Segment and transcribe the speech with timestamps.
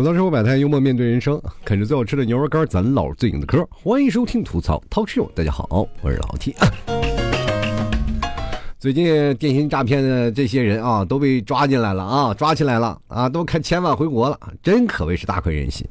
[0.00, 3.68] 吐槽生活百态，幽默面对人生，啃着最好吃的牛肉干，咱唠最硬的嗑。
[3.70, 6.56] 欢迎收听吐槽 Talk Show，大家好，我是老 T。
[8.80, 15.86] 最近电信诈骗的这些人啊，都被抓进来了啊，抓起来了啊，都开千万回国了，真可谓是大快人心。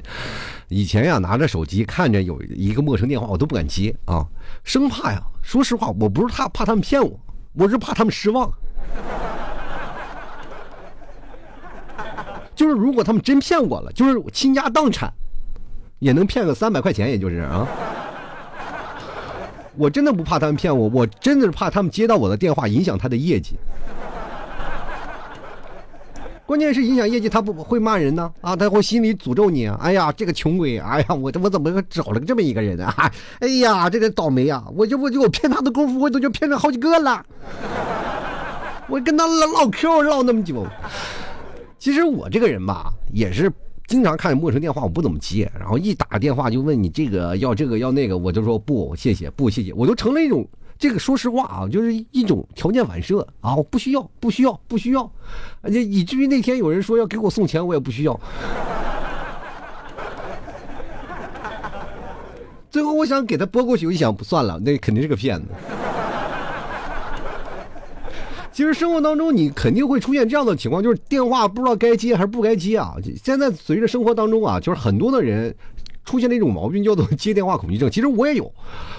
[0.70, 4.26] 以前呀，拿着手机看着有一个陌生电话，我都不敢接啊，
[4.64, 5.22] 生怕呀。
[5.44, 7.20] 说实话，我不是怕怕他们骗我，
[7.54, 8.52] 我是怕他们失望。
[12.60, 15.10] 就是如果他们真骗我了，就是倾家荡产，
[16.00, 17.66] 也能骗个三百块钱，也就是啊。
[19.78, 23.56] 我真的不怕他们骗我，我真的是怕他们接到我的电话影响他的业绩。
[26.46, 29.80] 关键是影响业绩，他不会骂人呢啊，他会心里诅咒你啊！
[29.82, 33.10] 哎呀，这个穷鬼，哎呀，我我怎么找了这么一个人啊？
[33.40, 34.66] 哎呀，这个倒霉啊！
[34.76, 37.26] 我就我就我骗他的功夫，我都就骗了好几个了。
[38.90, 40.68] 我跟他唠唠嗑唠那么久。
[41.80, 43.50] 其实我这个人吧，也是
[43.88, 45.50] 经常看陌生电话，我不怎么接。
[45.58, 50.46] 然后一打电话就问你这个要这个要那个，我就说不，谢谢，不谢谢，我都成了一种
[50.78, 55.10] 这个说实话啊，就是一种条件反射啊，我不需要，不需要，不需要，
[55.62, 58.20] 而且以至于那天有人说要给我送钱，我也不需要。
[62.70, 65.48] 最后我想给他拨过去，我一想不算了，那肯定是个骗子。
[68.60, 72.94] 其实生活当中，你肯定会出现这样的情况，就是电话不知道该接还是不该接啊。
[73.24, 75.56] 现在随着生活当中啊，就是很多的人
[76.04, 77.90] 出现了一种毛病，叫做接电话恐惧症。
[77.90, 78.54] 其实我也有，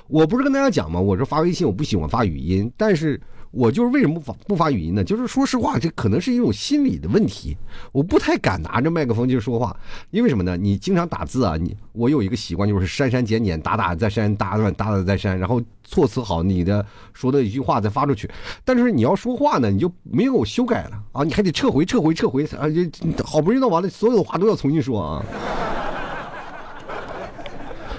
[0.09, 0.99] 我不是跟大家讲吗？
[0.99, 3.21] 我说发微信我不喜欢发语音，但是。
[3.53, 5.03] 我就是为什么不发不发语音呢？
[5.03, 7.57] 就是说实话，这可能是一种心理的问题。
[7.91, 9.77] 我不太敢拿着麦克风就说话，
[10.11, 10.57] 因为什么呢？
[10.57, 18.31] 你经常打字啊，你我有一个习惯，就是删删减减，打打再删，打打打打再删，然后措辞好，你的说的一句话再发出去。
[18.65, 25.25] 但是你要说话呢，你就没有修改了啊，你还得撤回撤回撤回啊，就好不容易弄完了，所有的话都要重新说啊。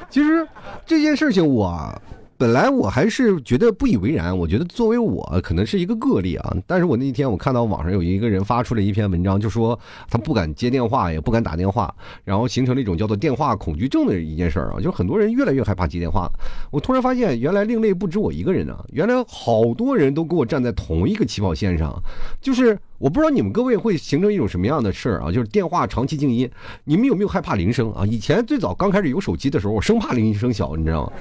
[0.09, 0.47] 其实
[0.85, 1.93] 这件事情我。
[2.41, 6.57] 本来我还是觉得不以为然，我觉得作为我可能是一个个例啊。
[6.65, 9.79] 但是我那天我看到网上有一个人发出了一篇文章，就说
[10.09, 11.93] 他不敢接电话，也不敢打电话，
[12.23, 14.77] 然后形成了一种叫做电话恐惧症的一件事儿啊。
[14.77, 16.27] 就是很多人越来越害怕接电话。
[16.71, 21.93] 我突然发现，原来另类不止我一个人啊，原来好多人都跟我站在同一个起跑线上。
[22.41, 25.31] 就是我不知道你们各位会形成一种什么样的事儿啊？
[25.31, 26.49] 就是电话长期静音，
[26.85, 28.03] 你们有没有害怕铃声啊？
[28.03, 31.11] 以前最早刚开始有手机的时候，我生怕铃声小，你知道吗？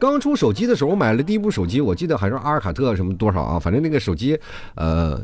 [0.00, 4.36] 刚出手机的时候，我买了第一部手机，我记得还是阿尔卡特什么多少啊，反正那个手机，
[4.74, 5.20] 呃，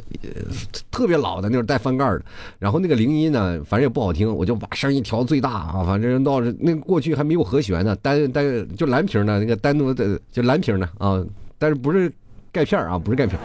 [0.91, 2.23] 特别老的那种带翻盖的，
[2.59, 11.25] 然后那个铃音呢，反正也不好听，我就把声音调最大啊，反正闹着那过去还没有和弦呢，单单就蓝屏的那个单独的就蓝屏的啊，
[11.59, 12.13] 但是不是
[12.53, 13.41] 钙片啊，不是钙片，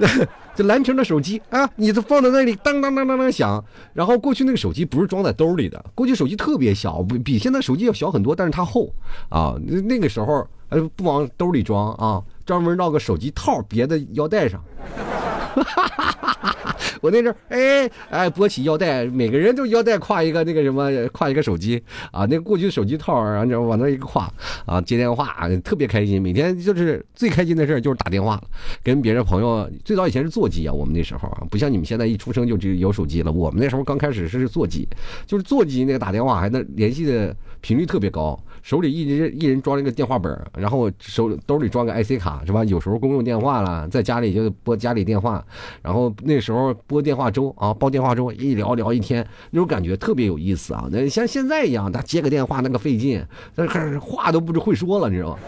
[0.56, 3.62] 这蓝屏的手机啊，你都放在那里当当当当当响，
[3.92, 8.90] 然后过去那个手机不是装在兜里的，过去手机特别小，比比现在手机要小很多，但是它厚
[9.28, 10.48] 啊，那个时候。
[10.72, 14.58] 呃，不往兜里装啊，专门绕个手机套别在腰带上。
[17.02, 21.82] 我那阵儿哎哎，拨起腰带，每个人都腰带挎一个那个什么，挎一个手机
[22.12, 22.24] 啊。
[22.30, 24.28] 那过去手机套，然后往那一挎
[24.64, 26.22] 啊，接电话特别开心。
[26.22, 28.40] 每天就是最开心的事儿就是打电话，
[28.84, 29.68] 跟别人朋友。
[29.84, 33.32] 最早以前是座机啊，我们那时候啊，不像你们现在一出生就只有手机了。
[33.32, 34.86] 我们那时候刚开始是座机，
[35.26, 38.40] 就是座机那个打电话还能联系的频率特别高。
[38.62, 42.62] 手里一人一人装了一个电话本然后手兜里装个 IC 卡，是吧？
[42.62, 45.44] 有时候公用电话了，在家里就拨家里电话，
[45.82, 50.86] 然后那时候拨电话粥啊，煲电话粥，一聊聊一天，那种感觉特别有意思啊。
[50.92, 53.66] 那像现在一样，他接个电话那个费劲，那
[53.98, 55.38] 话都不知会说了，你知道吗？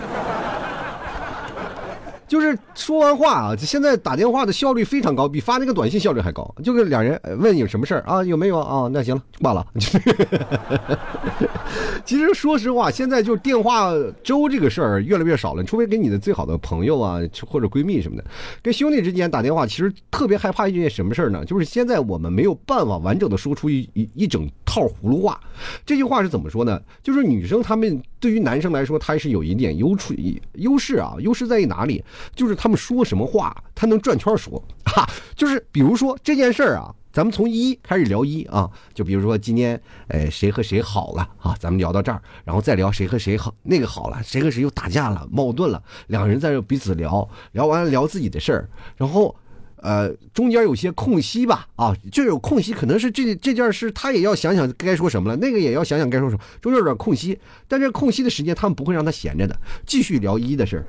[2.34, 6.52] 就是说完话啊，现在打电话的效率非常高，比发那个短信效率还高。
[6.64, 8.90] 就跟两人问有什么事儿啊，有没有啊？
[8.92, 9.64] 那行了，挂了。
[12.04, 13.92] 其实说实话，现在就电话
[14.24, 18.24] 粥这个事儿越来越少了，除非给你的最好的朋友啊或者闺蜜什么的，
[18.60, 21.44] 跟兄弟之间打电话，其实特别害怕一件什么事儿呢？
[21.44, 25.40] 就是现在我们没有办法完整的说出一一一整套葫芦话。
[25.86, 26.80] 这句话是怎么说呢？
[27.00, 30.14] 就是女生她们对于男生来说，他是有一点优处
[30.54, 32.02] 优势啊，优势在于哪里？
[32.34, 34.52] 就是他们说什么话，他能转圈说，
[34.86, 35.06] 哈，
[35.36, 39.78] 就是比如说这件事儿啊，咱们从一开始聊一啊，就比如说今天，
[40.08, 49.36] 哎，谁和谁好了啊，咱们聊到这儿，然后再聊谁和谁好，那个好了，谁和谁又打架了，矛盾了，两个人在这彼此聊聊完了聊自己的事儿，然后，
[49.84, 57.38] 呃，中间有些空隙吧，啊，就有空隙，可能是这这件事他也要想想该说什么了，那个也要想想该说什么，中间有点空隙，
[57.68, 59.54] 但这空隙的时间他们不会让他闲着的，
[59.84, 60.86] 继续聊一的事儿。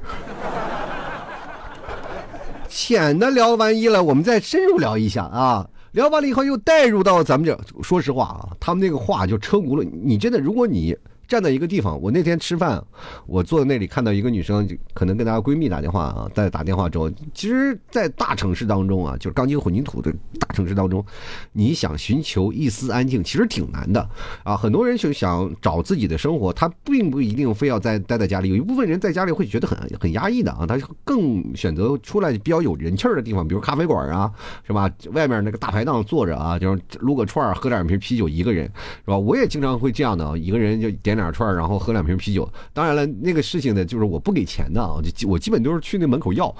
[2.69, 5.69] 浅的聊完一了，我们再深入聊一下啊。
[5.91, 10.97] 聊完了以后又带入到咱们这，说实话啊，他们那个话就车轱辘，你真的，如果你。
[11.27, 12.83] 站在一个地方，我那天吃饭，
[13.25, 21.03] 我坐在那里看到一个女生，可能跟她闺蜜打电话啊，在打电话中，其实，在大城市当中啊，就是钢筋混凝土的大城市当中，
[21.51, 24.07] 你想寻求一丝安静，其实挺难的
[24.43, 24.55] 啊。
[24.55, 34.31] 很多人就想找自己的生活，他并不一定非要在待在家里，有一部分人在家里会觉得很很压抑的啊，他更选择出来比较有人气儿的地方，比如咖啡馆啊，
[34.67, 34.87] 是吧？
[35.13, 39.17] 外面那个大排档坐着啊，就是撸个串喝两瓶啤酒，一个人是吧？
[39.17, 41.14] 我也经常会这样的，一个人就点。
[41.15, 42.47] 点串然后喝两瓶啤酒。
[42.73, 46.53] 当然了，那个事情呢，就是我不给钱的啊，就我基本都是去那门口要。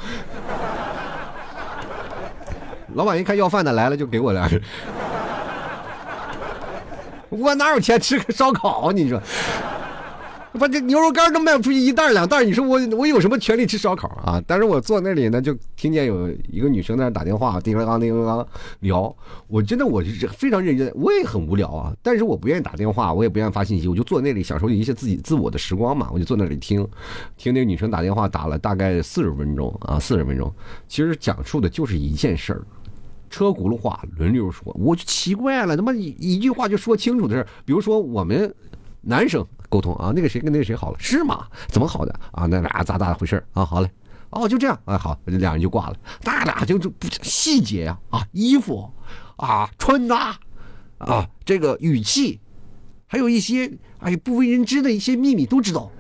[2.94, 4.50] 老板一看要饭的来了，就给我俩。
[7.30, 8.92] 我哪有钱吃个烧烤？
[8.92, 9.22] 你说。
[10.58, 14.42] 把这牛肉干都卖不出去一袋两袋，你说我我有什么权利吃烧烤啊？
[14.48, 18.48] 但是我坐那里呢，就听见有一个女生在那打电话，叮铃当叮铃当
[18.80, 19.16] 聊。
[19.48, 26.10] 我真的我是非常认真，我也很无聊啊，但是我不愿意打电话，我也不愿意发信息，我就坐那里享受一些自己自我的时光嘛。
[26.12, 26.88] 我就坐那里听，
[27.38, 30.52] 听那个女生打电话，打了大概四十分钟啊，四十分钟，
[30.88, 32.62] 其实讲述的就是一件事儿，
[33.30, 38.54] 车轱辘话轮流说，我就奇怪了，他妈一一句话就说清楚的事儿比如说我们
[39.02, 39.46] 男生。
[39.70, 41.48] 沟通啊，那个谁跟那个谁好了是吗？
[41.68, 42.46] 怎么好的啊？
[42.46, 43.66] 那俩咋咋回事啊？
[43.66, 43.90] 好嘞，
[44.30, 45.96] 哦就这样啊，好，两人就挂了。
[46.24, 48.90] 那俩就就不细节呀啊，衣服
[49.38, 50.38] 啊，穿搭
[50.98, 52.40] 啊，这个语气，
[53.08, 55.92] 还有一些哎不为人知的一些秘密都知道。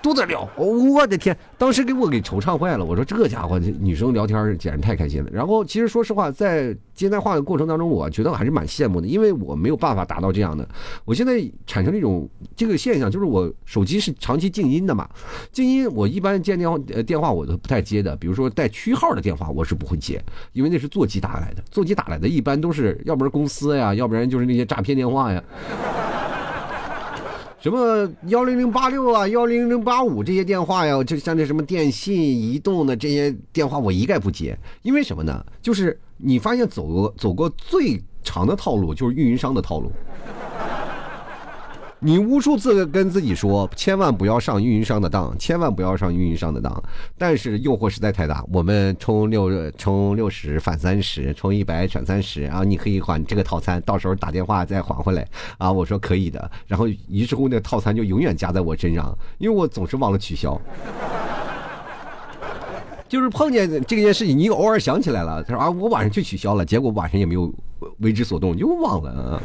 [0.00, 1.36] 都在聊，我的天！
[1.56, 2.84] 当时给我给惆怅坏了。
[2.84, 5.30] 我说这家伙，女生聊天简直太开心了。
[5.32, 10.66] 然后其实说实话，在接电话的过程当中，我觉得我还是蛮羡慕的，因为我没有办法达到这样的。
[11.04, 15.08] 我现在产生一种这个现象，就是我手机是长期静音的嘛，
[15.52, 18.14] 静音我一般接电话呃电话我都不太接的。
[18.16, 20.22] 比如说带区号的电话，我是不会接，
[20.52, 25.42] 因为那是座机打来的，座机打来的一般都是要不然公司呀，要不然就是那些诈骗电话呀。
[27.60, 34.56] 什么幺零零八六啊，幺零零八五这些电话呀，就像这什么电信、移动的这些电话，我一概不接。
[34.82, 35.44] 因为什么呢？
[35.60, 39.90] 就是你发现走过走过最长的套路，就是运营商的套路。
[42.00, 46.80] 你无数次跟自己说，千万不要上运营商的当，千万不要上运营商的当。
[47.16, 52.62] 但是诱惑实在太大，我们充六充六十返三十，充一百返三十啊！
[52.62, 55.26] 你可以还这个套餐，到时候打电话再还回来
[55.58, 55.72] 啊！
[55.72, 60.56] 我说可以的，然后于是乎那套餐就永远加在我身上，因为我总是忘了取消。
[63.08, 67.52] 就是碰见这件事情，你偶尔想起来了，他说啊，我晚上去取消了，结果晚上也没有
[67.98, 69.42] 为之所动，又忘了啊。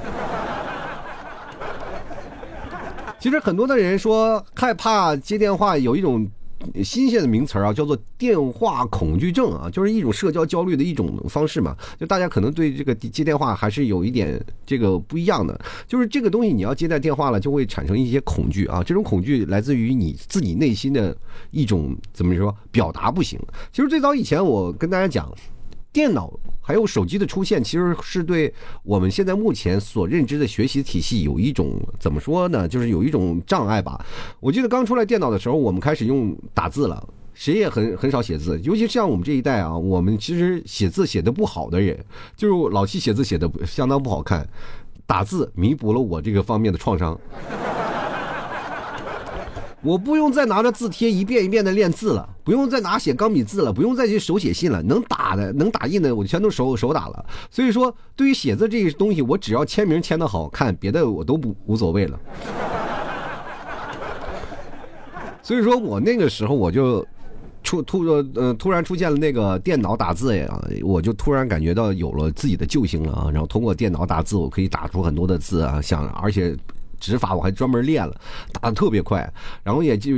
[3.23, 6.29] 其实很多的人说害怕接电话，有一种
[6.83, 11.73] 新鲜的名词啊，叫做电话恐惧症啊，就是一种社交焦虑的一种方式嘛。
[11.97, 18.83] 就大家可能对这个接电话还是有一点这个不一样的，就是这个东西你要接待电话了，就会产生一些恐惧啊。
[18.83, 21.15] 这种恐惧来自于你自己内心的
[21.51, 23.39] 一种怎么说表达不行。
[23.71, 25.33] 其实最早以前我跟大家讲，
[25.93, 26.29] 电脑。
[26.65, 28.51] 还有手机的出现，其实是对
[28.83, 32.65] 我们现在目前所认知的学习体系有一种怎么说呢？
[32.65, 34.03] 就是有一种障碍吧。
[34.39, 41.99] 我记得刚出来电脑的时候，我们开始用打字了，谁也很很少写字，尤其像我们这一代啊，我们其实写字写的不好的人，
[42.37, 44.47] 就是老七写字写的相当不好看，
[45.05, 47.19] 打字弥补了我这个方面的创伤。
[49.83, 57.25] 我不用再拿着字帖一遍一遍的练字了，不用再拿写钢笔字了，不用再去手写信了，能打的、能打印的，我全都手手打了。
[57.51, 62.17] 所以说，对于写字这些东西，我只要签名签的好看，别的我都不无所谓了。
[65.41, 67.05] 所以说我那个时候我就
[67.61, 73.29] 出突呃突然出现了那个电脑打字呀，我就突然感觉到有了自己的救星了啊！
[73.29, 76.55] 然后通过电脑打字，我可以打出很多的字啊，像而且。
[77.03, 78.15] 指法我还专门练了，
[78.53, 79.29] 打的特别快，
[79.61, 80.13] 然后也就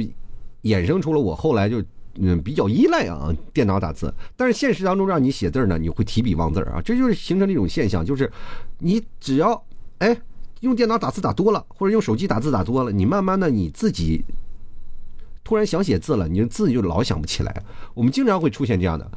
[0.61, 1.83] 衍生出了我后来就
[2.19, 4.13] 嗯比较依赖啊电脑打字。
[4.35, 8.31] 但是现实当中让你写字呢，你会提笔忘字啊，这就是形成了一种现象，就是
[8.77, 9.59] 你只要
[9.97, 10.15] 哎
[10.59, 14.23] 用电脑打字打多了，或者用手机打字打多了，你慢慢的你自己
[15.43, 17.63] 突然想写字了，你的字就老想不起来。
[17.95, 19.09] 我们经常会出现这样的。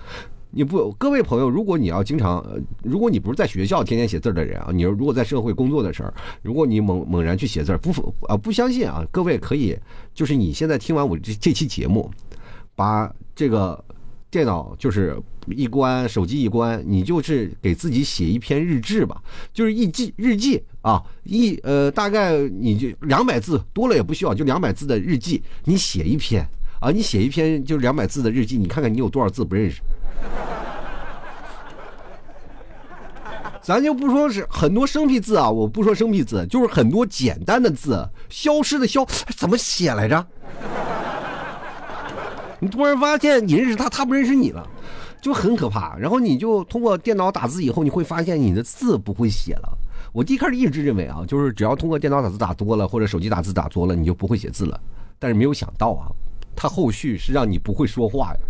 [0.51, 2.45] 你不，各位朋友，如果你要经常，
[2.83, 6.11] 如果你不是在学校天天写字的人啊，你如果在社会工作的时候，
[6.43, 7.93] 如果你猛猛然去写字，不
[8.27, 9.77] 啊不相信啊，各位可以，
[10.15, 12.11] 就是你现在听完我这这期节目，
[12.75, 13.83] 把这个
[14.31, 19.21] 电脑就是一关，手机一关，你就是给自己写一篇日志吧，
[19.53, 26.47] 就是日记日记啊，一呃大概你就两百字多了也不需要，就两百字的日记，你写一篇
[26.81, 29.81] 啊，你写一篇就是两百字的日记，你看看你有多少字不认识。
[33.61, 39.07] 咱就不说是很多生僻字啊，我不说生僻字，就是很多简单的字，消失的消
[39.37, 40.27] 怎么写来着？
[42.61, 44.67] 你突然发现你认识他，他不认识你了，
[45.21, 45.97] 就很可怕。
[45.97, 49.79] 然后你就通过电脑打字以后，你会发现你的字不会写了。
[50.13, 54.81] 我第一开始一直认为啊，就是只要通过电脑打字打多了，或者手机打字打多了，你就不会写字了。
[55.19, 56.09] 但是没有想到啊，
[56.61, 58.41] 他后续是让你不会说话呀。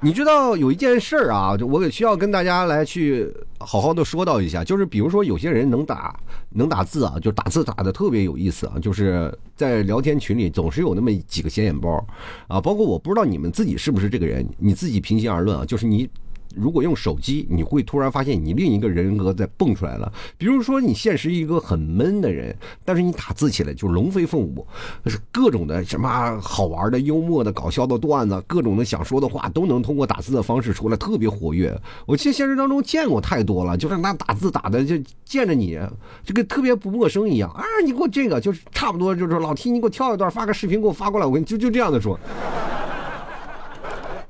[0.00, 6.18] 你知道有一件事儿啊，就我需要跟大家来去好好的说道一下，就是比如说有些人能打
[6.50, 12.04] 能打字啊，就打字打的特别有意思啊，就是在聊天群里总是有那么几个显眼包
[12.48, 16.10] 啊，包括我不知道你们自己是不是这个人，你自己平心而论啊，就是你。
[16.56, 20.10] 如果用手机，你会突然发现你另一个人格在蹦出来了。
[20.38, 24.66] 比如说，你现实一个很闷的人，但是你打字起来就龙飞凤舞，
[25.04, 31.78] 是各种的什么好玩的、幽默的、搞笑的段子，各种的想说的话都能通过打字的方式出来，特别活跃。
[32.06, 35.78] 我其实现实当中见过太多了，就是那打字打的就见着你，
[36.24, 37.62] 这个特别不陌生一样啊！
[37.84, 42.18] 你给我这个，就是差不多就是老 T，你给我跳一段，发个视频给我发过来，我跟你就就这样的说。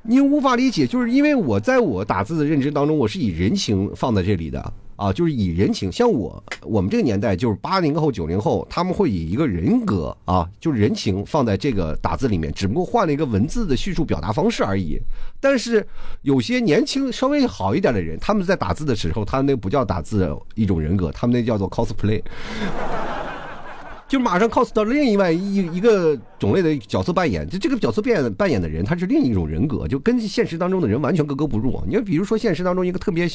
[0.09, 5.91] 你无法理解，就是因为我在我打字的认知当中，我是以人情放在这里的啊，就是以人情。
[5.91, 14.97] 像我我们这个年代，就是八零后、九零后，他们会以一个人格啊，就人情放在这个打字里面，只不过换了一个文字的叙述表达方式而已。
[15.41, 15.85] 但是
[16.21, 22.23] 有些年轻稍微好一点的人，他们在打字的时候，他那不叫打字一种人格，他们那叫做 cosplay。
[24.07, 31.83] 就马上 cos 到另外一一个种类的角色扮演，就这个角色扮扮演的人，他是另一种人格，就跟现实当中的人完全格格不入。
[31.85, 33.27] 你看，比如说现实当中一个特别，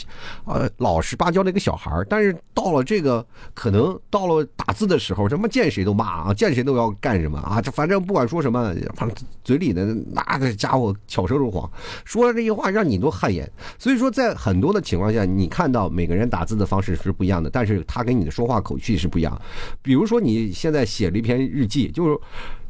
[0.46, 9.14] 呃，老实巴交的一个小孩但是到了这个可能到了打字的时候，他妈见谁都骂啊，见谁都要干什么啊，这反正不管说什么，反正
[9.44, 11.70] 嘴里的那个家伙巧舌如簧，
[12.06, 13.46] 说了这些话让你都汗颜。
[13.78, 19.38] 所以说，在很多的情况下，你看到每个人打字的方式是不一样的，但是他跟你的说话口气是不一样。
[19.82, 20.50] 比如说你。
[20.62, 22.16] 现在写了一篇日记，就是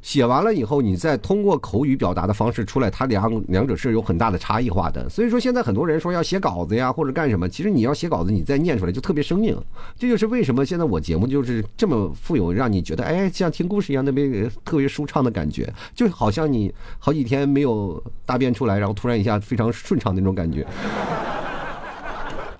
[0.00, 5.06] 写完了以后，你再通过口语表达的方式出来，它两两者是有很大的差异化的。
[5.10, 9.54] 所以说，现在很多人说要写稿子呀，或者干什么，其实你要写稿子，你再念出来就特别生硬。
[9.98, 20.66] 这就是为什么现在我节目就是这么富有让你觉得哎像听故事一样，特别特别舒畅的感觉，就好像你好几天没有大便出来，然后突然一下非常顺畅那种感觉。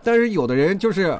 [0.04, 1.18] 但是有的人就是。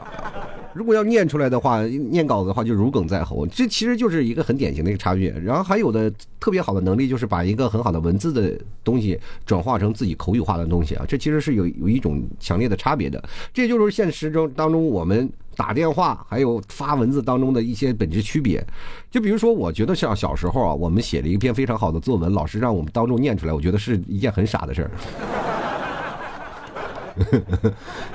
[0.74, 5.30] 如果要念出来的话，念稿子的话就如鲠在喉，这其实就是一个很典型的一个差别。
[5.30, 6.10] 然后还有的
[6.40, 13.22] 特别好的能力，就是把一个很好的文字的东西转化成自己口语化的东西啊，这其实是有有一种强烈的差别的。
[13.52, 18.64] 这就是现实中当中我们打电话还有发文字当中的一些本质区别。
[19.10, 24.90] 就比如说，我觉得像小时候啊，我们写了一篇非常好的作文，老师让我们当众念出来，我觉得是一件很傻的事儿。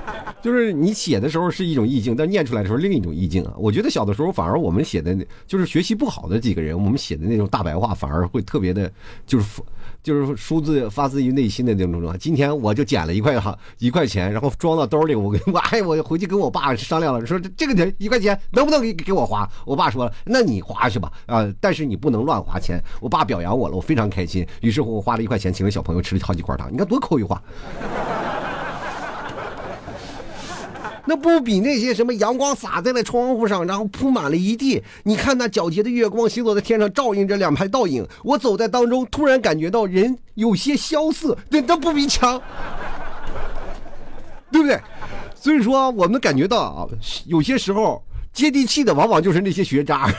[0.41, 3.53] 就是你写的时候是一种意境，但念出来的时候另一种意境啊！
[3.57, 5.17] 我觉得小的时候反而我们写的，
[5.47, 8.89] 就是学习不好的几个人，我们写的那种大白话反而会特别的，
[9.25, 9.61] 就是
[10.03, 12.17] 就是出自发自于内心的那种状态。
[12.19, 19.49] 今天我就捡了一块哈 一块钱，然后装到兜里，我跟我哎，我回去跟我爸商量了，说这个钱一块钱能不能给给我花？
[19.65, 22.81] 我爸说了，那你花去吧啊，但是你不能乱花钱。
[23.01, 24.45] 我爸表扬我了，我非常开心。
[24.61, 26.71] 于是乎，我花了一块钱，请了小朋友吃了好几块糖。
[26.71, 27.41] 你看多口语化。
[31.07, 34.83] 那不比那些什么阳光洒在了窗户上，然后铺满了一地？
[35.03, 38.05] 你看那皎洁的月光行走在天上，照映着两排倒影。
[38.23, 42.41] 我走在当中，突然感觉到人有些萧瑟，那都不比强，
[44.51, 44.79] 对不对？
[45.33, 46.87] 所以说，我们感觉到啊，
[47.25, 50.13] 有些时候接地气的，往往就是那些学渣。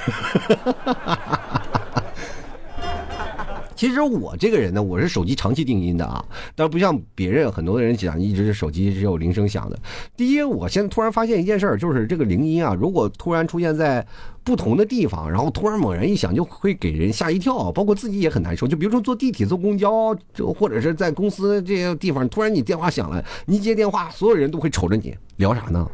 [3.78, 6.24] 其实我这个人呢，我是手机长期定音的啊，
[6.56, 9.78] 但是不像别人很多的人讲，一直是手机只有铃声响的。
[10.16, 14.04] 第一，我现在突然发现一件事，就是这个铃音啊，如果突然出现在
[14.42, 18.66] 不同的地方，然后突然猛然一响，就会给人吓一跳，包括自己也很难受。
[18.66, 25.88] 就比如说坐地铁、坐公交，就或者是在公司这些地方，突然你电话响了，你接电话，所有人都会瞅着你，聊啥呢？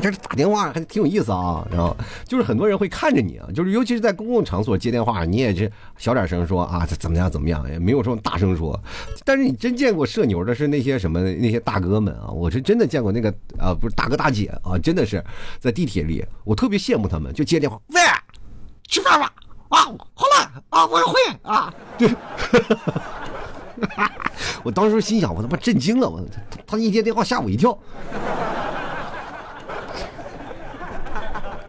[0.00, 8.78] 这打电话还挺有意思啊，然后就是很多人会看着你啊，就是尤其是在公共场所接电话，你也是小点声说啊，这怎么样怎么样，也没有说大声说。
[9.24, 15.22] 但是你真见过社牛的是那些什么那些大哥们啊，我是真的见过那个啊，不是大哥大姐啊，真的是
[15.58, 18.00] 在地铁里，我特别羡慕他们，就接电话，喂，
[18.86, 19.32] 吃饭吧，
[19.68, 19.78] 啊，
[20.14, 22.08] 好了啊，我会啊，对，
[24.62, 26.24] 我当时心想，我他妈震惊了，我
[26.66, 27.76] 他一接电话吓我一跳。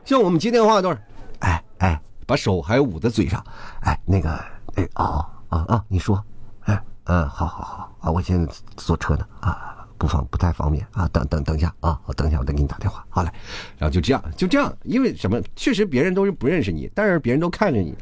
[0.10, 0.98] 像我们接电话都是，
[1.42, 3.46] 哎哎，把手还捂在嘴上，
[3.82, 4.32] 哎那个
[4.74, 6.20] 哎哦哦啊，你说，
[6.62, 13.06] 哎嗯，好好好啊，我现在坐车呢啊，不方不太方便啊，等等等一下啊，我等一下我再给你打电话。
[13.08, 13.30] 好嘞，
[13.78, 15.40] 然后就这样就这样，因为什么？
[15.56, 17.96] 确实别人都是不认识你，但是别人都看着你。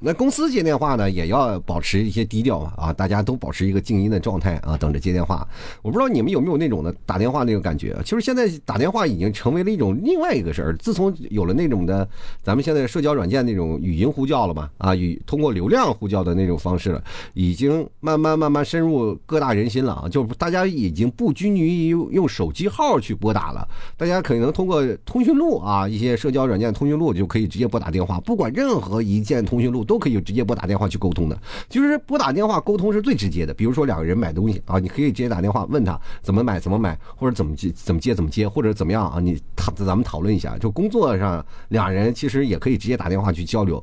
[0.00, 5.46] 那公司接电话呢，也要保持一些低调嘛啊，大家都保持一个静音的状态啊，等着接电话。
[5.82, 7.96] 我不知道你们有没有那种的打电话那种感觉。
[8.04, 10.76] 其实现在打电话已经成为了一种另外一个事儿。
[10.76, 12.08] 自从有了那种的，
[12.42, 17.02] 咱们现在社交软件那种语音呼叫了嘛啊，语通过流量呼叫的那种方式了，
[17.34, 20.08] 已经慢慢慢慢深入各大人心了啊。
[20.08, 29.87] 就大家已经不拘泥于用手机号去拨打了，大家可能通过通讯录啊，一些社交软件通讯录就可以直接拨打电话，不管任何一件通讯录。
[29.88, 31.36] 都可以直接拨打电话去沟通的，
[31.68, 33.54] 就是拨打电话沟通是最直接的。
[33.54, 39.18] 比如说两个人买东西啊，你可以直接打电话问他怎么买怎么买，或者怎么接怎么接怎么接，或者怎么样啊？
[39.18, 40.58] 你讨咱们讨论一下。
[40.58, 43.82] 就工作上两人其实也可以直接打电话去交流，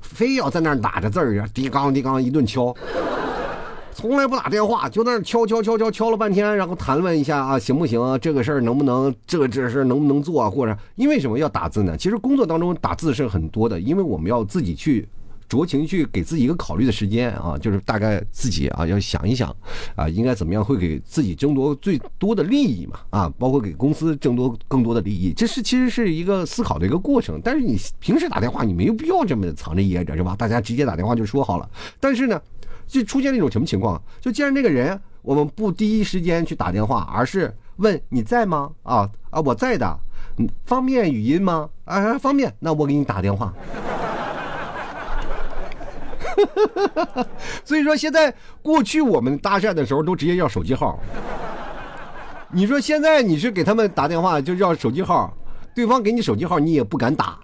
[0.00, 2.74] 非要在那儿打着字儿，滴刚滴刚一顿敲，
[3.92, 8.00] 从来不打电话，就在那敲敲敲敲敲了半天，然后谈论一下啊，行不行？
[8.20, 9.12] 这个事儿能不能？
[9.26, 10.48] 这个这事儿能不能做啊？
[10.48, 11.96] 或者因为什么要打字呢？
[11.96, 15.08] 其实工作当中打字是很多的，因为我们要自己去。
[15.50, 19.54] 酌情去给自己一个考虑的时间啊，就是大概自己啊要想一想
[19.96, 27.40] 啊，应该怎么样会给自己争夺最多的利益嘛啊，包括给公司争夺更多的利益，这是其实是一个思考的一个过程。
[27.42, 30.36] 但是你平时打电话，你没有必要这么藏着掖着是吧？
[30.38, 31.68] 大家直接打电话就说好了。
[31.98, 32.40] 但是呢，
[32.86, 34.00] 就出现了一种什么情况？
[34.20, 38.70] 就既然这个人我们不第一时间去打电话，而是问你在吗？
[38.84, 39.98] 啊啊，我在的，
[40.64, 41.68] 方便语音吗？
[41.86, 43.52] 啊，方便，那我给你打电话。
[47.64, 48.32] 所以说，现在
[48.62, 50.98] 过去我们搭讪的时候都直接要手机号。
[52.52, 55.32] 你说现在你是给他们打电话就要手机号，
[55.74, 57.38] 对方给你手机号你也不敢打。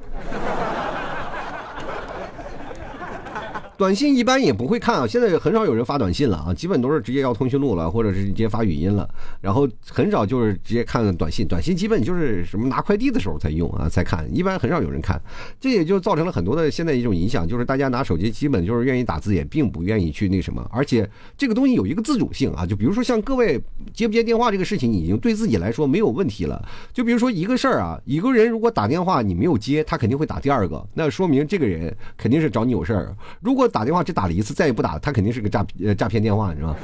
[3.78, 9.06] 短信一般也不会看啊，现在很少有人发短信了啊，基本都是直接要通讯录了，或者是直接发语音了，
[9.40, 15.20] 然后很少就是直接看短信，短信基本就是什么拿快递的时候才用啊，才看，一般很少有人看，
[15.60, 23.60] 这也就造成了很多的现在一种影响，就是大家拿手机基本就是愿意打字，也并不愿意去那什么，而且这个东西有一个自主性啊，就比如说像各位
[23.92, 36.74] 接不接电话这个事情，已经对自己来说没有问题了，就比如说一个事儿啊，一个人如果打电话你没有接，他肯定会打第二个，那说明这个人肯定是找你有事儿，如果打电话只打了一次，再也不打，他肯定是个诈呃诈骗电话，你知道？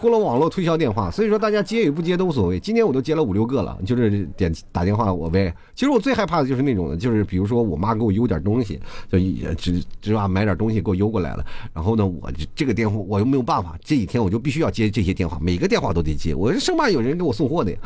[0.00, 2.60] 过了网络推销电话，所以说大家接与不接都无所谓。
[2.60, 5.54] 今天我都接了五六个了，就是点打电话我呗。
[5.74, 8.78] 其实我最害怕的就是那种的，就是比如说我妈给我邮点东西，
[9.10, 9.18] 就
[9.54, 17.78] 只只把买点东西给我邮过来了，然后呢，我这个电话我又没有办法，这几天我就必须要接这些电话，每个电话都得接，我生怕有人给我送货的呀。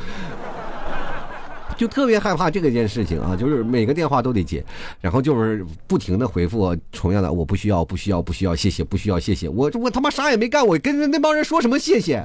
[1.79, 4.63] 就特别害怕这个件事情啊，就是每个电话都得接，
[5.01, 9.49] 然后就是不停的回复同样的，我不需要，不需要，不需要，谢谢，不需要，谢谢。
[9.49, 12.23] 我我他妈啥也没干，我跟那帮人说什么谢谢？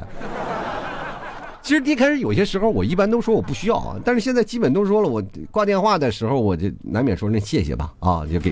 [1.63, 8.51] 其实一开始有些时候我一般都说我不需要啊，但是现在基本都说了，我挂电话的时候我就难免说那谢谢吧啊，就给。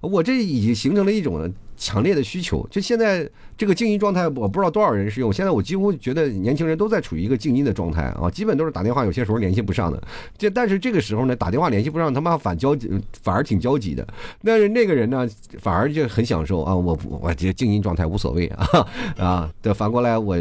[0.00, 2.66] 我这已经形成了一种强烈的需求。
[2.68, 5.32] 就现在这个静音状态，我不知道多少人是用。
[5.32, 10.02] 现在我几乎觉得年轻人都在处于一个静音的状态啊，基本都是打电话，有些时候联系不上的。
[10.36, 12.90] 这但是这个时候呢，打电话联系不上，他妈反焦急
[13.22, 14.04] 反而挺焦急的。
[14.42, 15.28] 但是那个人呢，
[15.60, 19.50] 反而就很享受啊，我我这静音状态无所谓啊啊。
[19.62, 20.36] 对反过来我。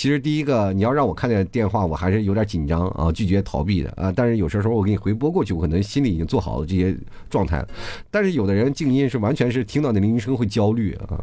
[0.00, 4.10] 其实第一个，你要让我看见电话，我还是有点紧张啊，拒绝逃避的啊。
[4.10, 6.96] 但是有些时候我给你回拨过去，我可能心里已经做好了这些
[7.28, 7.68] 状态了。
[8.10, 11.22] 但是有的人静音是完全是听到那铃声会焦虑啊。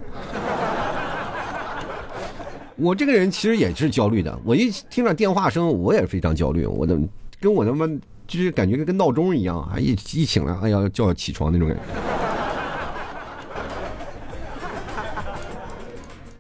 [2.76, 6.64] 我这个人其实也是焦虑的，我一听到电话声，我也非常焦虑。
[6.68, 6.96] 我的
[7.42, 7.88] 跟我他妈
[8.28, 12.27] 就是感觉跟闹钟一样啊，一一醒来，哎呀叫我起床那种感觉。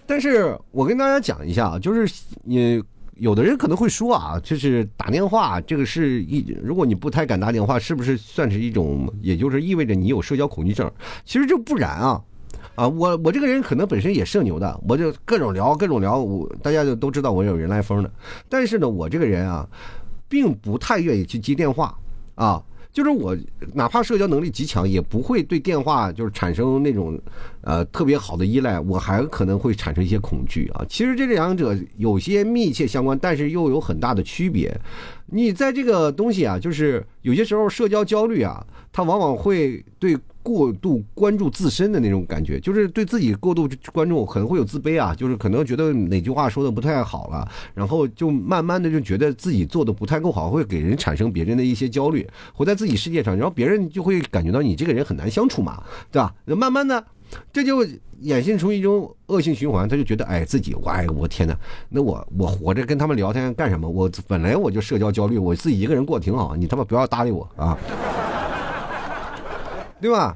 [0.08, 2.12] 但是我跟大家讲一下啊，就是
[2.44, 2.82] 你
[3.18, 10.90] 有的人可能会说啊，就是打电话这个是一，如果你不太敢打电话，是不是算是一种，也就是意味着你有社交恐惧症？
[11.26, 12.24] 其实这不然啊，
[12.76, 18.12] 啊，我我这个人可能本身也社牛的，我就各种聊各种聊，我大家就都知道我有人来疯的。
[18.48, 19.68] 但是呢，我这个人啊，
[20.30, 21.94] 并不太愿意去接电话
[22.36, 22.64] 啊。
[22.92, 23.38] 就是我，
[23.74, 27.20] 哪怕社交能力极强，也不会对电话就是产生那种，
[27.62, 28.80] 呃，特别好的依赖。
[28.80, 30.86] 我还可能会产生一些恐惧啊。
[30.90, 34.76] 其实这两者有些密切相关，但是又有很大的区别。
[35.28, 40.18] 你在这个东西啊，就是有些时候社交焦虑啊，它往往会对。
[40.48, 56.34] 过度关注自身的那种感觉，就是对自己过度关注，可能会有自卑啊，就是可能觉得哪句话说的不太好了，然后就慢慢的就觉得自己做的不太够好，会给人产生别人的一些焦虑，活在自己世界上，然后别人就会感觉到你这个人很难相处嘛，对吧？
[56.46, 57.04] 那慢慢的，
[57.52, 57.86] 这就
[58.24, 61.54] 衍生出一种恶性循环，他就觉得哎自己，哎我天哪，
[61.90, 63.90] 那我我活着跟他们聊天干什么？
[63.90, 67.78] 我本来我就社交焦虑，我自己一个人过挺好，你他妈不要搭理我啊！
[70.00, 70.36] 对吧？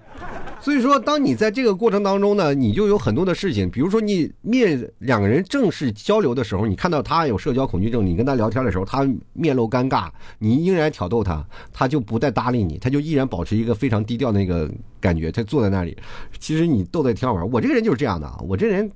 [0.60, 11.44] 所以说，当你在这个过程当中呢，你就有很多的事情，比如说你面两个人正式交流的时候，你看到他有社交恐惧症，你跟他聊天的时候，他面露尴尬，你依然挑逗他，
[11.74, 14.70] 他就不再搭理你，他就依然保持一个非常低调的那个
[15.00, 15.98] 感觉，他坐在那里。
[16.40, 17.52] 其实你逗得挺好玩。
[17.52, 18.90] 我这个人就是这样的啊，我这人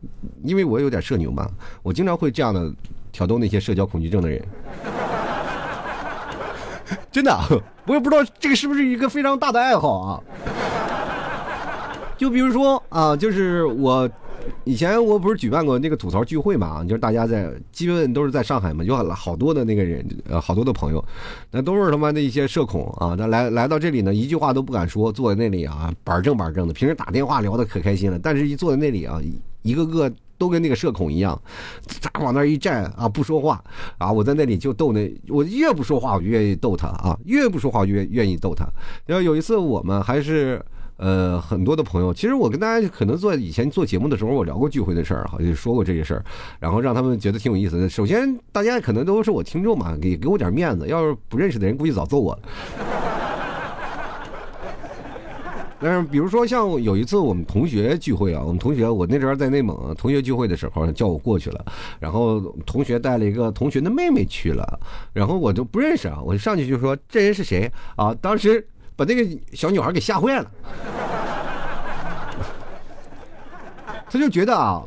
[0.43, 1.49] 因为我有点社牛嘛，
[1.81, 2.71] 我经常会这样的
[3.11, 4.41] 挑逗那些社交恐惧症的人。
[7.11, 7.35] 真的，
[7.87, 10.21] 我也不知道这个是不是一个非常大的爱好啊。
[12.17, 14.09] 就比如说啊，就是我
[14.63, 21.03] 以前我不是举办过那个吐槽聚会嘛，就是大家在基本都是在上海嘛，有好多的那个人，呃，好多的朋友，
[21.51, 23.15] 那都是他妈的一些社恐啊。
[23.17, 26.73] 那来来到这里呢，一句话都不敢说，坐在那里啊，板正板正的。
[26.73, 29.19] 平时打电话聊的可开心了，但是一坐在那里啊，
[29.63, 31.39] 一个个都跟那个社恐一样，
[31.87, 33.63] 咋往那一站啊，不说话
[33.97, 34.11] 啊。
[34.11, 38.65] 我在那里就逗那，我越不说话，我就愿意逗他啊，越不说话越愿意逗他。
[39.05, 40.63] 然后有一次我们还是。
[40.97, 46.23] 呃，很多的朋友，其实我跟大家可能做以前做节目的时候，我聊过聚会的事儿，好像说过这些事儿，
[46.57, 47.89] 然后让他们觉得挺有意思的。
[47.89, 52.41] 首先，大家可能都是我听众嘛，给给我点面子，要是不认识的人，估计早揍我了。
[55.77, 61.65] 但是，比如说像有一次我们同学聚会啊，我们同学我那时候在内蒙同学聚会的时候叫我过去了，
[61.99, 64.79] 然后同学带了一个同学的妹妹去了，
[65.11, 68.15] 然后我就不认识啊，我就上去就说这人是谁啊？
[68.21, 68.65] 当时。
[68.95, 70.51] 把那个小女孩给吓坏了，
[74.09, 74.81] 他就觉得啊，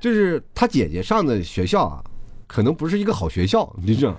[0.00, 2.02] 就是他姐姐上的学校啊，
[2.46, 4.14] 可能不是一个好学校，你知道？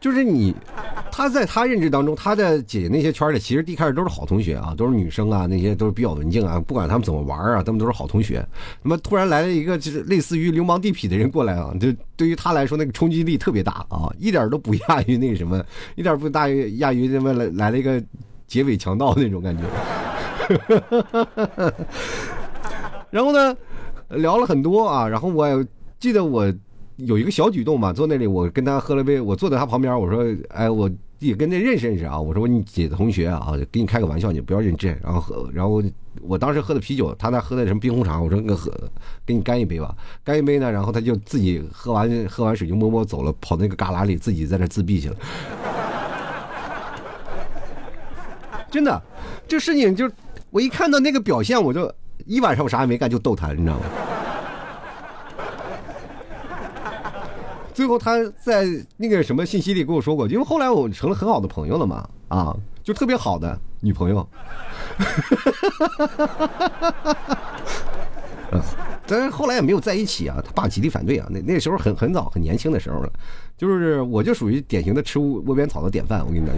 [0.00, 0.54] 就是你。
[1.16, 8.44] 他在他认知当中，他的姐姐那些圈里，其实一开始都是好同学啊，都是女生啊，那些都是比较文静啊，不管他们怎么玩啊，他们都是好同学。
[8.82, 18.02] 那么突然来了一个就是类似于流氓地痞的人过来啊，就对于他来说那个冲击力特别大啊，一点都不亚于那个什么， 一点不大于亚于什么来来了一个
[18.48, 19.62] 劫匪强盗那种感觉。
[23.10, 23.56] 然后呢，
[24.08, 25.64] 聊了很多啊，然后我
[26.00, 26.52] 记得我。
[26.96, 34.96] 有一个小举动嘛，坐那里，我跟他喝了杯，我坐在他旁边，我说，哎，我也跟他认识认识啊，我说你姐的同学啊，给你开个玩笑，你不要认真。
[35.02, 35.82] 然后喝，然后
[36.22, 38.70] 我当时喝的啤酒，他那喝的什么冰红茶，我说那喝，
[39.26, 45.16] 给你干一杯吧，干一杯呢，然后他就自己喝完喝完水就默默走了，跑那个旮旯里自己在那自闭去了。
[48.70, 49.02] 真的，
[49.48, 50.08] 这事情就
[50.50, 51.92] 我一看到那个表现，我就
[52.24, 53.84] 一晚上我啥也没干，就逗他，你知道吗？
[57.74, 64.26] 最后他在那个什么信息里跟我说过，因为后来我成了很好的朋友了嘛，啊，就特别好的女朋友。
[69.06, 71.26] 但是后来也没有在一起啊，他爸极力反对啊。
[71.28, 73.12] 那那时候很很早很年轻的时候了，
[73.58, 76.54] 就是我就属于典型的吃窝边草的典范，我跟你讲。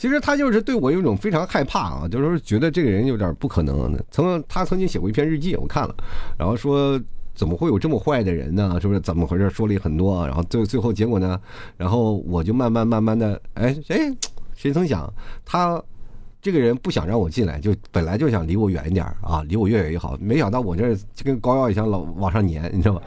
[0.00, 3.94] 其实他就是对我有一种非常害怕啊，就是觉得这个人有点不可能。
[4.10, 5.94] 曾他曾经写过一篇日记，我看了，
[6.38, 6.98] 然后说
[7.34, 8.78] 怎么会有这么坏的人呢？
[8.80, 9.50] 是不是怎么回事？
[9.50, 11.38] 说了很多，然后最最后结果呢？
[11.76, 14.10] 然后我就慢慢慢慢的，哎哎，
[14.56, 15.12] 谁曾想
[15.44, 15.78] 他
[16.40, 20.16] 这个人不想让我进来，就本来就想离我远一点啊，离我越远越好。
[20.18, 23.02] 没想到我这就跟膏药一样老往上粘，你知道吧？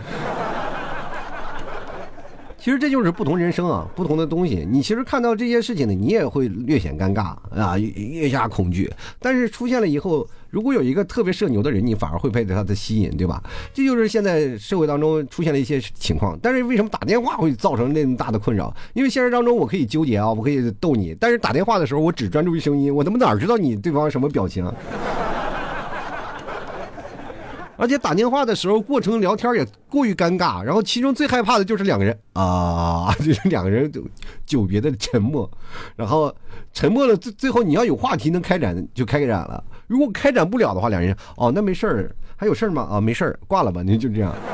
[2.64, 4.66] 其实这就是不同人生啊，不同的东西。
[4.66, 8.90] 你其实看到这些事情呢，你也会略显尴尬啊，越加恐惧。
[9.20, 13.44] 但是出现了以后，如果有一个特别社牛的人，你反而会被他的吸引，对吧？
[13.74, 16.40] 这就是现在社会当中出现了一些情况。
[16.42, 18.74] 但是为什么打电话会造成那么大的困扰？
[18.94, 24.66] 因为现实当中我可以纠结啊，我可以逗你，但是打电话的时候我只专注于声音，我他妈哪知道你对方什么表情？
[27.76, 30.62] 而且打电话的时候，过程聊天也过于尴尬。
[30.62, 34.04] 然后其中最害怕的就是两个人啊， 就是两个人就
[34.46, 35.50] 久别的沉默。
[35.96, 36.34] 然后
[36.72, 39.64] 沉默了，最最后你要有话题能开展就开展了。
[39.88, 42.88] 如果开展不了的话，两人哦，那没事儿，还有事儿吗？
[42.92, 44.36] 啊，没事儿，挂了吧，您就这样。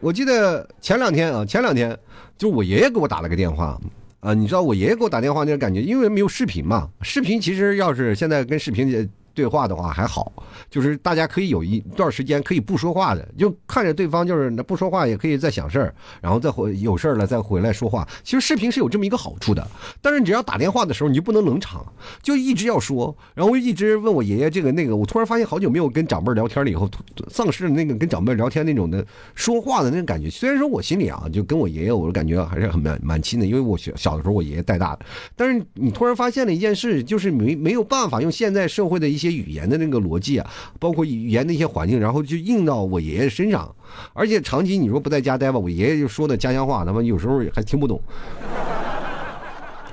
[0.00, 1.96] 我记得前两天啊，前两天
[2.36, 3.78] 就我爷爷给我打了个电话。
[4.20, 6.88] 啊，你知道我爷爷给我打电话那个感觉，因为没有视频嘛。
[7.02, 10.32] 视频其实要是现在跟视频对话的话还好，
[10.68, 18.04] 就是大家可以有一段时间可以不说话的，就看着对方就是不说话也可以在想事儿，然后再回有事儿了再回来说话。
[18.24, 19.64] 其实视频是有这么一个好处的，
[20.02, 21.86] 但是你只要打电话的时候你就不能冷场，
[22.20, 26.90] 就一直要说，然后一直问我爷爷这个那个，我突然发现好久没有跟长辈聊天了，以后
[27.30, 30.28] 丧失了那个跟长辈聊天那种的说话的那种感觉。
[30.28, 43.74] 虽然说我心里啊就跟我爷爷，我感觉还是很蛮蛮亲的，因为我小小的时候我爷爷带大的，但是你突然发现了一件事，就是没没有办法用现在社会的一些语言的那个逻辑啊，包括语言的一些环境，然后就印到我爷爷身上，
[44.12, 48.00] 而且长期你说不在家待吧，我爷爷就说的家乡话，他妈有时候还听不懂。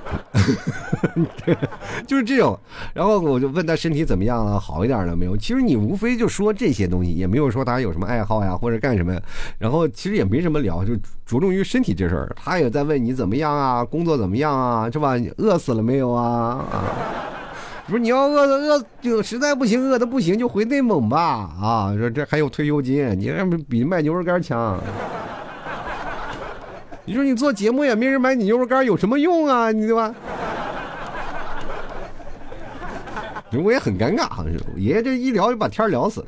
[2.06, 2.56] 就是这种，
[2.94, 5.36] 然后我就问他身体怎么样了，好一点了没有？
[5.36, 9.20] 其实你无非就说这些东西，也没有说他有什么爱好呀，或者干什么。
[9.58, 10.94] 然后其实也没什么聊，就
[11.24, 12.32] 着重于身体这事儿。
[12.36, 15.16] 他也在问你怎么样啊，工作怎么样啊，是吧？
[15.16, 16.64] 你饿死了没有啊？
[16.70, 16.84] 啊，
[17.88, 21.48] 不是你要饿的饿就实在不行，饿的不行就回内蒙吧。
[21.62, 24.80] 啊，说这还有退休金，你这比卖牛肉干强。
[27.04, 29.70] 你说你做节目也没人买你牛肉干，有什么用啊？
[29.70, 30.12] 你对吧？
[33.62, 36.26] 我也很尴尬，好像爷爷这一聊就把天聊死。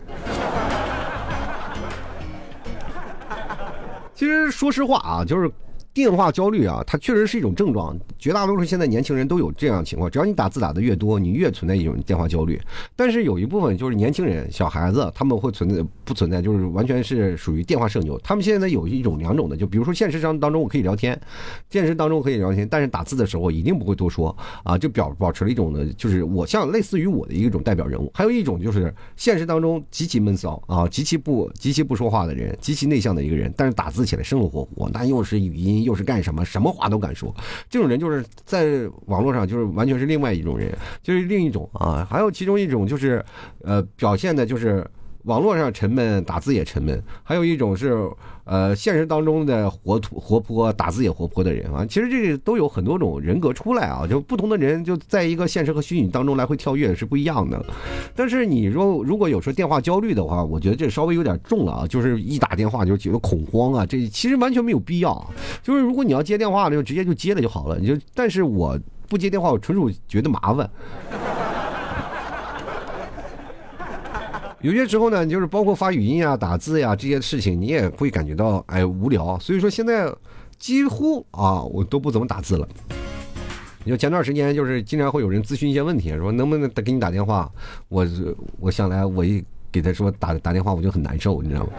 [4.14, 5.51] 其实说实话啊，就是。
[5.94, 7.98] 电话焦虑啊，它确实是一种症状。
[8.18, 10.09] 绝大多数现在年轻人都有这样情况。
[10.09, 12.61] 只要你打字打的越多，你越存在一种电话焦虑。
[12.94, 18.16] 但是有一部分就是年轻人、小孩子，他们会存在不存在，就是完全是属于电话社牛。
[18.20, 21.20] 他们现在有一种两种的，就比如说现实当当中我可以聊天，
[21.68, 28.09] 现实当中可以聊天，但是打字的时候一定不会多说啊，就表保持了一种呢，就是我像类似于我的一种代表人物。
[28.14, 35.88] 还有一种就是现实当中极其闷骚啊，极其不极其不说话的人，极其内向的一个人，但是打字起来生龙活虎，那又是语音。
[35.88, 36.44] 又是干什么？
[36.44, 37.35] 什么话都敢说，
[37.70, 40.70] 这种人就是在网络上就是完全是另外一种人，
[41.03, 42.07] 就是另一种啊。
[42.09, 43.24] 还有其中一种就是，
[43.62, 44.87] 呃，表现的就是
[45.24, 47.02] 网络上沉闷，打字也沉闷。
[47.22, 48.11] 还有一种是。
[48.50, 57.62] 呃，现实当中的活土活泼，打字也活泼的人啊，其实这个都有很多种人格出来啊，就不同的人就在一个现实和虚拟当中来回跳跃是不一样的。
[58.16, 65.31] 但是你说如果有时候电话焦虑的话，我觉得这稍微有点重了啊，就是一打电话就觉得恐慌啊，这其实完全没有必要。
[65.62, 67.78] 就是如果你要接电话就直接就接了就好了。
[67.78, 70.70] 你就但是我不接电话，我纯属觉得麻烦。
[74.61, 79.38] 有些时候呢，你就是包括发语音啊、打字呀这些事情，你也会感觉到哎无聊。
[79.38, 80.12] 所以说现在
[80.59, 82.68] 几乎啊，我都不怎么打字了。
[83.85, 87.49] 你说前段时间就是经常会有人咨询一些问题，说能不能给你打电话？
[87.88, 88.05] 我
[88.59, 91.71] 我想来，我一给他说打打电话，我就很难受，你知道吗？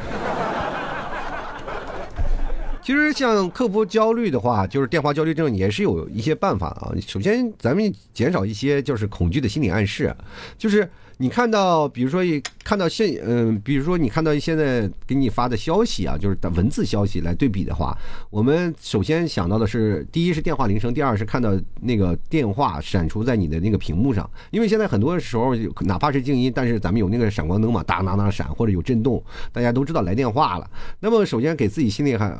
[2.81, 6.93] 其实像克服焦虑的话，就是电话焦虑症也是有一些办法啊。
[7.05, 10.15] 首先，咱们减少一些就是恐惧的心理暗示，
[10.57, 10.89] 就是。
[11.21, 17.93] 你看到，比如说一看到现，嗯，比如说你看到现在给你发的消息啊，就是文字消息来对比的话，
[18.29, 21.51] 我们首先想到的是，第一是电话铃声，第二是看到
[21.81, 30.71] 那个电话闪出在你的那个屏幕上，因为现在很多时候哪怕是静音，但是咱们有那个闪光灯嘛，哒哒哒闪或者有震动，大家都知道来电话了。
[31.01, 32.33] 那么首先给自己心里还，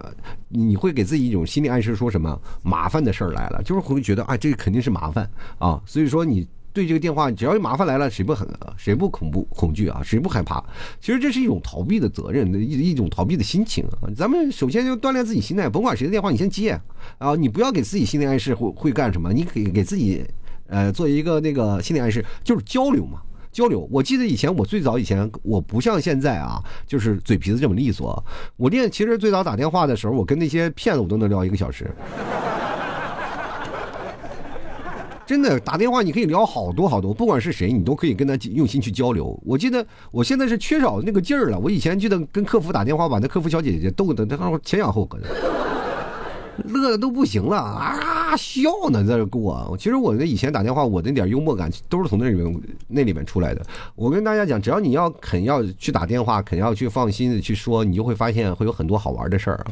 [0.47, 6.47] 你会给自己一种心理暗示，说什么麻烦的事儿来了，就是会觉得啊，这个肯定是麻烦啊，所以说你。
[6.71, 10.01] 对这个电话，只要有麻烦来了，谁不很谁不恐怖恐惧啊？
[10.03, 10.63] 谁不害怕？
[11.01, 14.07] 其实这是一种逃避的责任一一种逃避的心情啊。
[14.15, 16.79] 咱们首先就锻炼自己心态，甭管谁的电话，你先接
[17.17, 17.35] 啊。
[17.35, 19.33] 你不要给自己心理暗示会会干什么？
[19.33, 20.23] 你给给自己
[20.67, 23.87] 呃做一个那个心理暗示，就是交流嘛，交流。
[23.91, 28.23] 我记得以前我最早以前我不像现在啊，就是嘴皮子这么利索。
[28.57, 31.89] 我练其实最早打电话的时候，我跟那些骗子我都能聊一个小时。
[35.29, 39.39] 真的打电话，你可以聊好多好多，不管是谁，你都可以跟他用心去交流。
[39.45, 41.59] 我记得我现在是缺少那个劲儿了。
[41.59, 45.27] 我以前记得跟客服打电话，把那客服小姐姐逗得那前仰后合的，
[46.65, 48.18] 乐的都不行了啊！
[48.37, 49.75] 笑呢，在这过。
[49.77, 53.65] 其实我那以前打电话，我那点幽默感都是从那里面那里面出来的。
[53.95, 59.65] 我跟大家讲，只要你要肯要去打电话，肯要去放心的去说，你就会发现会有很多好玩的事儿。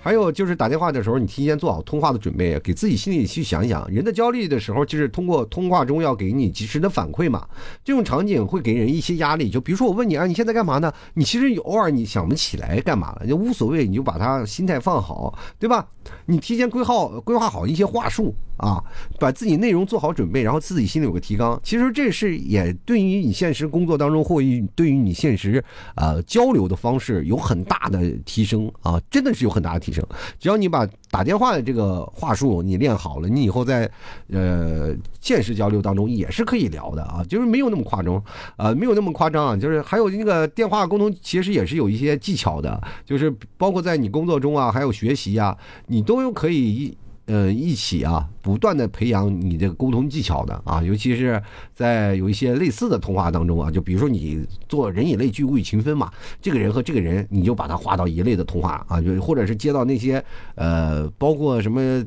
[0.00, 3.88] 还有就是打电话的时候，你提前做好通话的准备，给自己心里去想想。
[3.88, 7.46] 人的焦虑的时候，就是通过通话中要给你及时的反馈嘛。
[7.84, 9.48] 这种场景会给人一些压力。
[9.48, 10.92] 就比如说我问你啊，你现在干嘛呢？
[11.14, 15.86] 你其实偶尔你想不起来干嘛了，就无所谓，你就把它心态放好，对吧？
[16.26, 17.91] 你提前规划规划好一些。
[17.92, 18.82] 话术啊，
[19.18, 21.60] 把自己内容做好准备，然后自己心里有个提纲。
[21.62, 25.62] 其实这是也对于你现实工作当中或于对于你现实
[25.96, 30.02] 呃交流的方式有很大的提升啊，真的是有很大的提升。
[30.38, 33.90] 只要你把打电话的这个话术你练好了，你以后在
[34.30, 38.22] 呃现实交流当中也是可以聊的啊，就是没有那么夸张
[38.56, 46.96] 啊，没有那么夸张啊，就是还有那个电话沟通其实也是有一些技巧的，就是包括在你工作中啊，还有学习啊，你都可以。
[47.26, 51.40] 呃，一起啊，不断的培养你这个沟通技巧的啊，尤其是
[51.72, 60.22] 在有一些类似的通话当中啊，就比如说你做人以类聚，物以群分嘛，这个人和这个人，你就把他划到一类的通话啊，就或者是接到那些
[60.56, 62.04] 呃，包括什么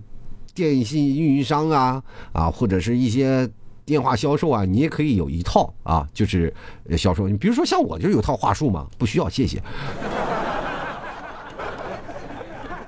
[0.54, 3.50] 电信运营商啊啊，或者是一些
[3.86, 6.54] 电话销售啊，你也可以有一套啊，就是
[6.98, 7.30] 销售。
[7.30, 9.64] 你比如说像我就有套话术嘛，不需要，谢谢。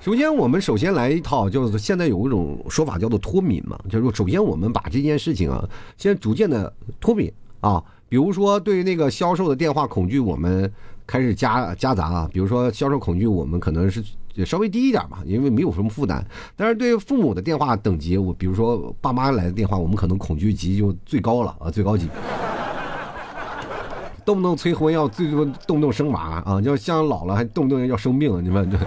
[0.08, 5.62] 首先，我们首先来一套，就是现在有一种说法叫做脱敏嘛，就是，首先我们把这件事情啊，
[5.98, 7.84] 先逐渐的脱敏啊。
[8.08, 10.72] 比如说，对那个销售的电话恐惧，我们
[11.06, 12.30] 开始加夹杂啊。
[12.32, 14.02] 比如说，销售恐惧，我们可能是
[14.46, 16.26] 稍微低一点嘛，因为没有什么负担。
[16.56, 22.08] 但是对父母的电话等级，我比如说爸妈来的电话，我们可能恐惧级就最高了啊，最高级，
[24.24, 28.78] 动不动催婚要最多动不动生娃啊，要像老了还动不动要生病，你们这。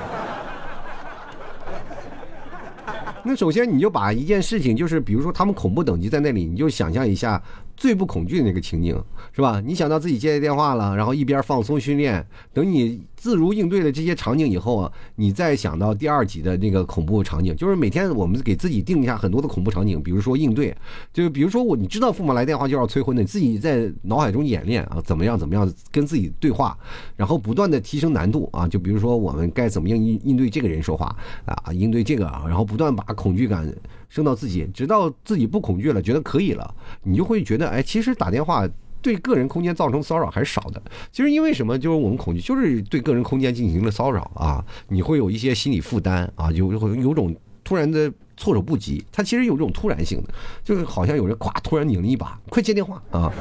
[3.25, 7.43] 那首先你就把一件事情，就是比如说他们恐怖等级在那里，你就想象一下
[7.81, 8.95] 最不恐惧的那个情景，
[9.33, 9.61] 是吧？
[9.65, 13.01] 你想到自己接电话了，然后一边放松训练，等你。
[13.21, 20.75] 自如应对了这些场景以后啊，你再想到第二集的那个恐怖场景，就是每天我们给自己定一下很多的恐怖场景，比如说应对，
[21.13, 26.75] 就比如说我你知道父母来电话就要催婚的，你自己在脑海中演练啊，怎么样怎么样跟自己对话，
[27.15, 31.15] 然后不断的提升难度啊，就比如说我们该怎么样应应对这个人说话
[31.45, 33.71] 啊，应对这个啊，然后不断把恐惧感
[34.11, 38.69] 升到自己，直到自己不恐惧了，觉得可以了，你就会觉得哎，其实打电话。
[39.03, 41.79] 对个人空间造成骚扰还是少的，其实因为什么？
[41.79, 50.29] 就是我们恐惧，就是对个人空间进行了骚扰啊，你会有一些心理负担啊，有有有种突然的措手不及，它其实有这种突然性的，
[50.63, 53.33] 就是好像有人咵突然拧了一把，快接电话啊！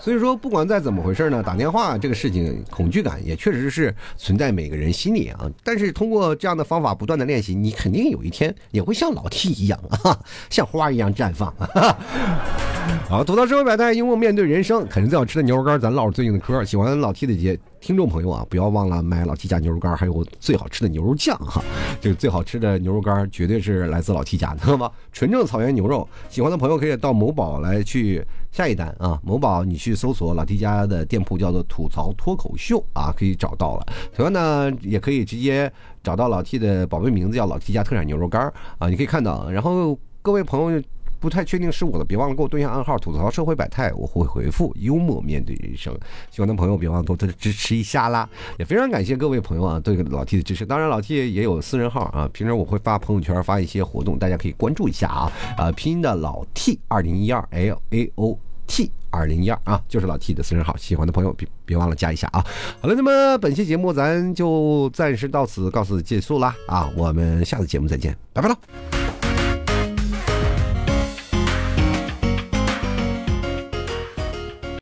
[0.00, 5.50] 所以说，不管再怎么回事呢，打电话这个事情，恐惧感也确实是存在每个人心里啊。
[5.62, 11.48] 但是通过这样的方法不断的练习，你肯定有一天也会像老 T 一样啊， 像花一样绽放。
[11.58, 11.98] 啊
[13.06, 16.64] 好，吐槽社会百态，幽默面对人生，肯定最好吃的牛肉干，咱唠最近的嗑。
[16.64, 21.62] 喜欢老 T 的节听众朋友啊，不要忘了买老 T 家牛肉干，还有最好吃的牛肉酱哈。
[22.00, 24.90] 这个最好吃的牛肉干绝对是来自老 T 家的，知道吗？
[25.12, 29.18] 纯正草原牛肉，喜欢的朋友可以到某宝来去下一单啊。
[29.22, 33.86] 某宝你去搜索老 T 家的店铺，叫做吐槽脱口秀啊，可以找到了。
[34.14, 39.50] 同样呢，也可以直接找到老 T 的宝贝名字叫老 T 家特产牛肉干啊，你可以看到。
[39.50, 40.82] 然后各位朋友。
[41.20, 44.72] 不太确定是我的，别忘了给我对下暗号，吐槽社会百态，我会回复。
[44.78, 45.92] 幽默面对人生，
[46.30, 48.28] 喜欢的朋友别忘了多多支持一下啦！
[48.58, 50.64] 也非常感谢各位朋友啊对老 T 的支持。
[50.64, 55.32] 当然老 T 也有私人号啊，平时我会发朋友圈发一些活动，大家可以关注一下啊。
[55.56, 62.44] 啊，拼音的老 T 二零一二 L A O T 二零一二啊，就是老 T 的私人号，喜欢的朋友别别忘了加一下啊。
[62.80, 68.97] 好了，那么本期节目咱就暂时到此告辞结束啦啊，我们下次节目再见，拜拜了。